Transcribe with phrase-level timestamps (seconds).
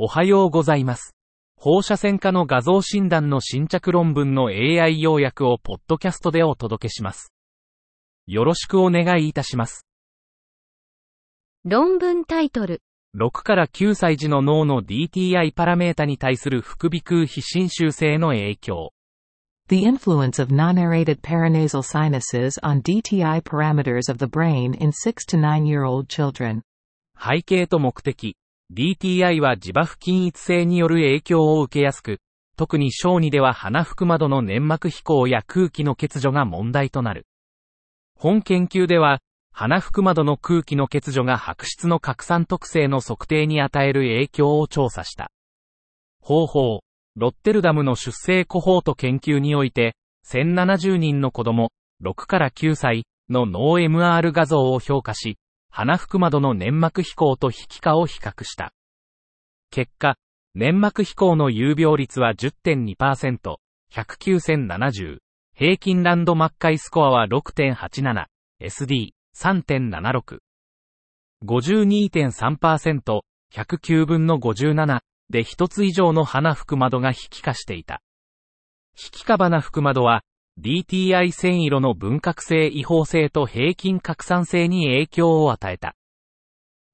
[0.00, 1.16] おはようございます。
[1.56, 7.32] 放射線科の画像診断の新着論文の AI 要約をポッドキャストでお届けします。
[8.28, 9.88] よろしくお願いいたします。
[11.64, 12.80] 論文タイトル。
[13.16, 18.92] 6から9歳児の脳の DTI パラメータに対する副鼻腔非侵襲性の影響。
[19.66, 26.06] The influence of non-aerated paranasal sinuses on DTI parameters of the brain in 6 to 9-year-old
[26.06, 26.62] children.
[27.16, 28.36] 背景と目的。
[28.74, 32.20] DTI は磁場不均一性による影響を受けやすく、
[32.56, 37.26] 特に小児では鼻腹窓の粘膜飛行や空気の欠如が問題となる。
[38.14, 39.20] 本研究では、
[39.52, 45.30] 鼻腹窓の空気の欠如が白質の拡散特性の測定に与える影響を調査した。
[46.20, 46.80] 方法、
[47.16, 49.96] ロッテルダムの出生コホート研究において、
[50.30, 51.70] 1070人の子供、
[52.04, 55.38] 6から9歳の脳 MR 画像を評価し、
[55.80, 58.72] 鼻腹窓の粘膜飛行と引き化を比較した。
[59.70, 60.16] 結果、
[60.56, 63.58] 粘膜飛行の有病率は10.2%、
[63.92, 65.18] 109戦70、
[65.54, 68.26] 平均ランドマッカイスコアは6.87、
[68.60, 70.38] SD、3.76。
[71.44, 73.20] 52.3%、
[73.54, 74.98] 109分の57
[75.30, 78.02] で一つ以上の鼻腹窓が引き化していた。
[79.00, 80.24] 引き化鼻腹窓は、
[80.60, 85.94] DTI 線色の分割性違法性と平均拡散性に影響を与えた。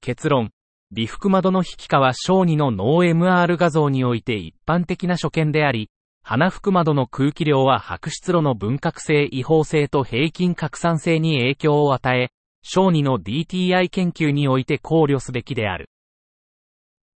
[0.01, 0.51] 結論、
[0.91, 5.89] 微腹窓の引き化は小児の脳 MR 画像において一般的な所見であり、
[6.21, 12.29] 鼻腹窓の空気量は白質炉の分割性違法性と平均拡散性に影響を与え、
[12.61, 15.89] 小児の DTI 研究において考慮すべきである。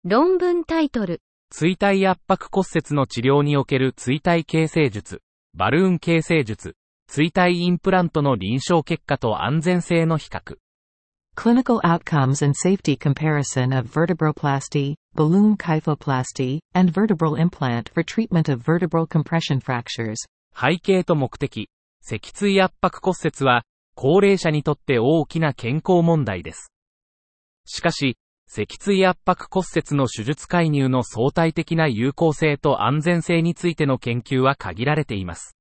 [0.02, 1.20] 論文タイトル。
[1.52, 5.22] 椎体圧迫骨折の治療における椎体形成術、
[5.54, 6.76] バルーン形成術、
[7.10, 10.56] 椎体インプラントの臨床結果と安全性の比較。
[11.36, 19.06] Clinical outcomes and safety comparison of vertebroplasty, balloon kyphoplasty, and vertebral implant for treatment of vertebral
[19.06, 20.16] compression fractures.
[20.52, 21.70] 背景と目的。
[22.02, 23.62] 脊椎圧迫骨折は、
[23.94, 26.72] 高齢者にとって大きな健康問題です。
[27.64, 28.16] しかし、
[28.50, 35.54] 脊椎圧迫骨折の手術介入の相対的な有効性と安全性についての研究は限られています。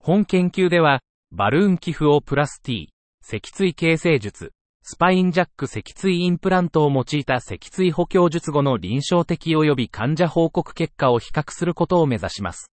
[0.00, 2.90] 本研究では、バルーン寄付をプラス T、
[3.22, 4.52] 脊椎形成術、
[4.82, 12.72] スパインジャック脊椎インプラントを用いた脊椎補強術後の臨床的及び患者報告結果を比較することを目指します。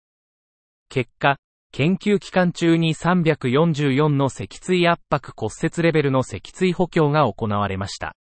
[0.89, 1.37] 結果、
[1.71, 8.15] 研究期間中に344の脊椎圧迫骨折レベルの脊椎補強が行われました。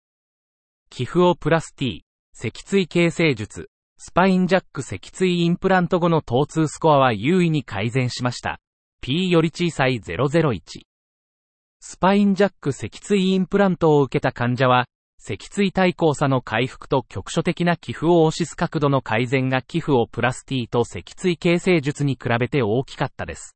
[0.89, 2.03] 寄付をプラス T、
[2.33, 8.59] 脊椎形成術、スパインジャック脊椎インプラント後の疼痛スコアは優位に改善しました。
[9.01, 10.61] P より小さい001。
[11.79, 14.87] スパインジャック脊椎インプラントを受けた患者は、
[15.17, 23.55] 脊椎対抗差の回復と局所的な寄付を押しす角度の改善が寄付をプラス T と脊椎形成術に比べて大きかったです。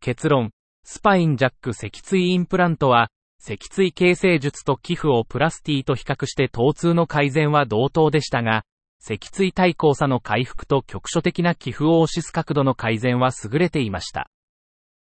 [0.00, 0.50] 結論、
[0.84, 8.64] スパインジャック脊椎インプラントは、脊椎形成術と寄付をプラス T と比較して疼痛の改善は同等でしたが、
[8.98, 14.30] 脊椎対抗差の回復と局所的な寄付を押しす角度の改善は優れていました。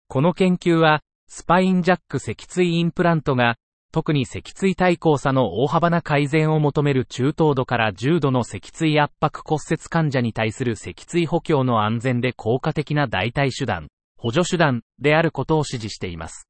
[0.06, 3.56] この研究は、スパインジャック脊椎インプラントが、
[3.92, 16.49] 特に脊椎対抗差の大幅な改善を求める中等度から重度の脊椎圧迫骨折患者に対する脊椎補強の安全で効果的な代替手段、補助手段であることを指示しています。